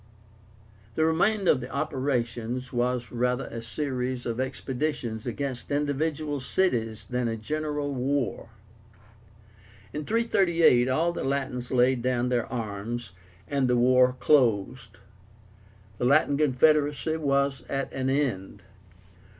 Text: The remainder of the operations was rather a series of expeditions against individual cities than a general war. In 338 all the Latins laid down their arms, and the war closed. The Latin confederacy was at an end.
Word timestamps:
The 0.95 1.05
remainder 1.05 1.51
of 1.51 1.61
the 1.61 1.69
operations 1.69 2.73
was 2.73 3.11
rather 3.11 3.45
a 3.45 3.61
series 3.61 4.25
of 4.25 4.39
expeditions 4.39 5.27
against 5.27 5.69
individual 5.69 6.39
cities 6.39 7.05
than 7.05 7.27
a 7.27 7.37
general 7.37 7.93
war. 7.93 8.49
In 9.93 10.03
338 10.03 10.89
all 10.89 11.11
the 11.11 11.23
Latins 11.23 11.69
laid 11.69 12.01
down 12.01 12.29
their 12.29 12.47
arms, 12.47 13.11
and 13.47 13.67
the 13.67 13.77
war 13.77 14.13
closed. 14.19 14.97
The 15.99 16.05
Latin 16.05 16.35
confederacy 16.35 17.17
was 17.17 17.61
at 17.69 17.93
an 17.93 18.09
end. 18.09 18.63